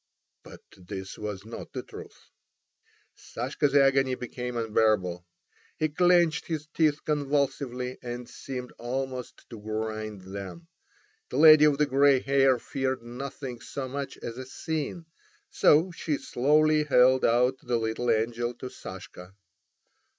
But 0.41 0.63
this 0.75 1.15
was 1.15 1.45
not 1.45 1.73
the 1.73 1.83
truth. 1.83 2.25
Sashka's 3.15 3.75
agony 3.75 4.15
became 4.15 4.57
unbearable. 4.57 5.27
He 5.77 5.89
clenched 5.89 6.47
his 6.47 6.65
teeth 6.73 7.05
convulsively, 7.05 7.99
and 8.01 8.27
seemed 8.27 8.71
almost 8.79 9.47
to 9.51 9.59
grind 9.61 10.21
them. 10.33 10.69
The 11.29 11.37
lady 11.37 11.65
of 11.65 11.77
the 11.77 11.85
grey 11.85 12.19
hair 12.19 12.57
feared 12.57 13.03
nothing 13.03 13.59
so 13.59 13.87
much 13.87 14.17
as 14.23 14.39
a 14.39 14.45
scene, 14.47 15.05
so 15.51 15.91
she 15.91 16.17
slowly 16.17 16.85
held 16.85 17.23
out 17.23 17.59
the 17.61 17.77
little 17.77 18.09
angel 18.09 18.55
to 18.55 18.71
Sashka. 18.71 19.35